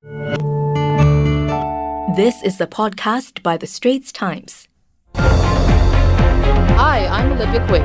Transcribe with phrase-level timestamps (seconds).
[0.00, 0.12] This
[2.44, 4.68] is the podcast by The Straits Times.
[5.16, 7.80] Hi, I'm Olivia Quay.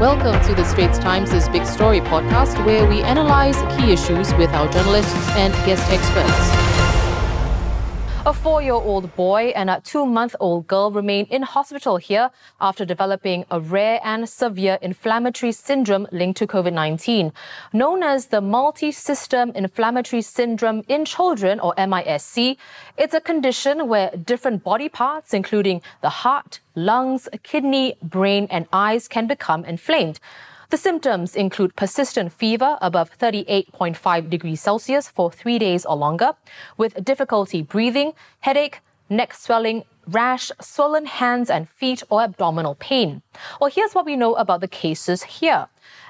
[0.00, 4.68] Welcome to The Straits Times' Big Story podcast, where we analyze key issues with our
[4.72, 6.71] journalists and guest experts.
[8.24, 12.30] A four year old boy and a two month old girl remain in hospital here
[12.60, 17.32] after developing a rare and severe inflammatory syndrome linked to COVID 19.
[17.72, 22.56] Known as the multi system inflammatory syndrome in children, or MISC,
[22.96, 29.08] it's a condition where different body parts, including the heart, lungs, kidney, brain, and eyes,
[29.08, 30.20] can become inflamed.
[30.72, 36.32] The symptoms include persistent fever above 38.5 degrees Celsius for three days or longer,
[36.78, 43.22] with difficulty breathing, headache, neck swelling, rash, swollen hands and feet, or abdominal pain.
[43.60, 45.68] Well, here's what we know about the cases here.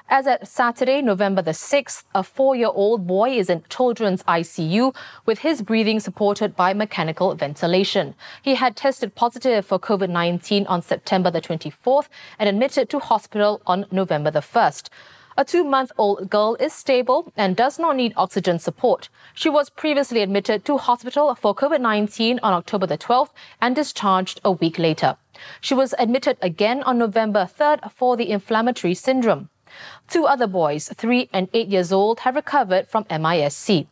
[0.09, 4.95] As at Saturday, November the 6th, a four year old boy is in children's ICU
[5.25, 8.13] with his breathing supported by mechanical ventilation.
[8.41, 13.61] He had tested positive for COVID 19 on September the 24th and admitted to hospital
[13.65, 14.89] on November the 1st.
[15.35, 19.09] A two month old girl is stable and does not need oxygen support.
[19.33, 24.39] She was previously admitted to hospital for COVID 19 on October the 12th and discharged
[24.45, 25.17] a week later.
[25.59, 29.49] She was admitted again on November 3rd for the inflammatory syndrome.
[30.07, 33.87] Two other boys, three and eight years old, have recovered from MISC.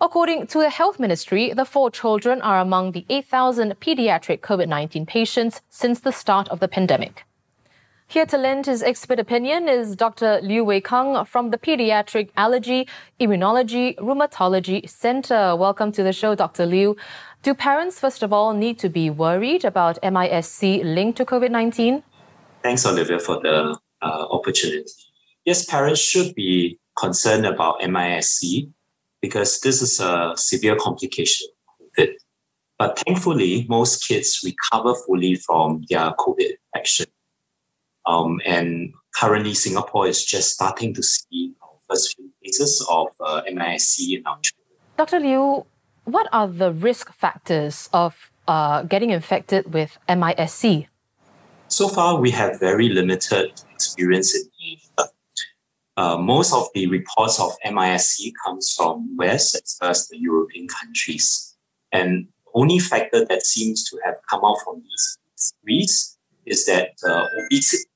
[0.00, 5.04] According to the Health Ministry, the four children are among the 8,000 pediatric COVID 19
[5.04, 7.24] patients since the start of the pandemic.
[8.08, 10.40] Here to lend his expert opinion is Dr.
[10.42, 12.88] Liew Woei Kang from the Pediatric Allergy,
[13.20, 15.54] Immunology, Rheumatology Center.
[15.54, 16.66] Welcome to the show, Dr.
[16.66, 16.96] Liew.
[17.42, 22.02] Do parents, first of all, need to be worried about MISC linked to COVID 19?
[22.62, 24.90] Thanks, Olivia, for the uh, opportunity
[25.48, 28.68] yes, parents should be concerned about MISC
[29.22, 31.48] because this is a severe complication.
[32.78, 37.06] But thankfully, most kids recover fully from their COVID infection.
[38.08, 43.42] Um, and currently, Singapore is just starting to see our first few cases of uh,
[43.52, 44.78] MISC in our children.
[44.96, 45.20] Dr.
[45.20, 45.66] Liew,
[46.04, 50.88] what are the risk factors of uh, getting infected with MISC?
[51.68, 54.78] So far, we have very limited experience in
[55.98, 60.68] uh, most of the reports of MISC comes from West as well as the European
[60.68, 61.56] countries.
[61.90, 66.16] And only factor that seems to have come out from these series
[66.46, 67.90] is that uh, obesity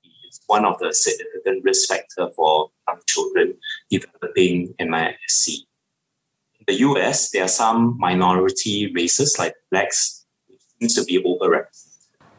[0.46, 3.54] one of the significant risk factor for young children
[3.90, 5.64] developing MISC.
[6.58, 11.92] In the US, there are some minority races like blacks, which seems to be overrepresented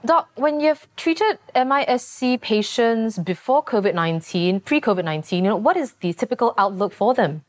[0.06, 5.78] Doc, when you've treated MISC patients before COVID 19, pre COVID 19, you know, what
[5.78, 7.46] is the typical outlook for them?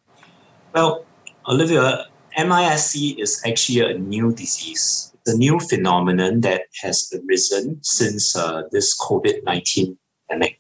[0.72, 1.04] Well,
[1.48, 2.06] Olivia,
[2.38, 5.12] MISC is actually a new disease.
[5.14, 9.98] It's a new phenomenon that has arisen since uh, this COVID 19
[10.28, 10.58] pandemic.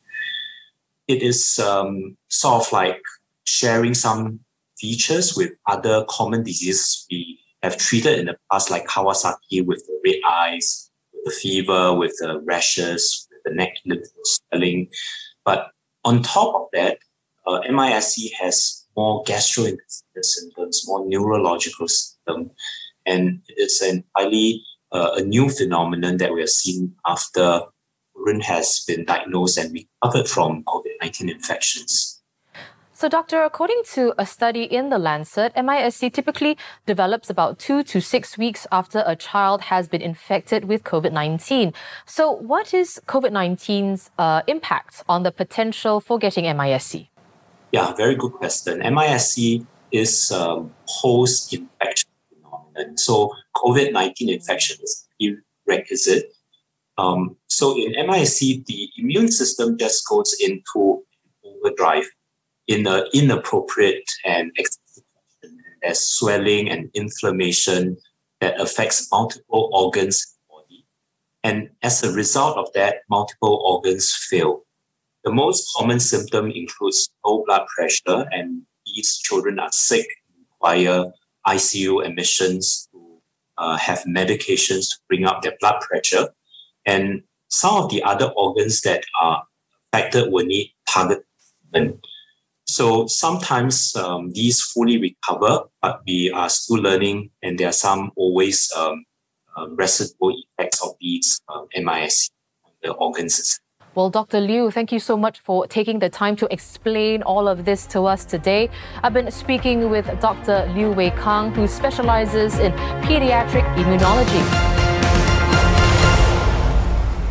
[1.08, 3.02] It is um, sort of like
[3.44, 4.40] sharing some
[4.78, 10.00] features with other common diseases we have treated in the past, like Kawasaki with the
[10.04, 13.74] red eyes, with the fever, with the rashes, with the neck
[14.24, 14.88] swelling.
[15.44, 15.70] But
[16.04, 16.98] on top of that,
[17.46, 22.52] uh, MISC has more gastrointestinal symptoms, more neurological symptoms,
[23.06, 27.62] and it's entirely uh, a new phenomenon that we have seen after
[28.42, 32.22] has been diagnosed and recovered from COVID-19 infections.
[32.96, 38.00] So, doctor, according to a study in The Lancet, MISC typically develops about two to
[38.00, 41.74] six weeks after a child has been infected with COVID 19.
[42.06, 47.08] So, what is COVID 19's uh, impact on the potential for getting MISC?
[47.72, 48.78] Yeah, very good question.
[48.78, 52.96] MISC is um, post infection phenomenon.
[52.96, 55.04] So, COVID 19 infection is
[55.66, 56.32] prerequisite.
[56.96, 61.04] Um, so, in MIC, the immune system just goes into
[61.44, 62.04] overdrive
[62.66, 65.58] in an inappropriate and excessive fashion.
[65.80, 67.96] There's swelling and inflammation
[68.40, 70.86] that affects multiple organs in the body.
[71.44, 74.64] And as a result of that, multiple organs fail.
[75.22, 80.08] The most common symptom includes low blood pressure, and these children are sick,
[80.50, 81.12] require
[81.46, 83.20] ICU admissions to
[83.58, 86.28] uh, have medications to bring up their blood pressure.
[86.84, 89.42] And some of the other organs that are
[89.92, 91.24] affected will need target
[91.72, 92.04] treatment.
[92.66, 98.10] So sometimes um, these fully recover, but we are still learning, and there are some
[98.16, 99.04] always um,
[99.56, 102.30] uh, residual effects of these uh, MISC
[102.64, 103.60] on the organs.
[103.94, 104.38] Well, Dr.
[104.40, 108.06] Liew, thank you so much for taking the time to explain all of this to
[108.06, 108.68] us today.
[109.04, 110.66] I've been speaking with Dr.
[110.74, 114.73] Liew Woei Kang, who specializes in pediatric immunology.